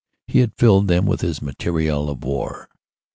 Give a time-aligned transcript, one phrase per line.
[0.25, 2.69] He had filled them with his material of war.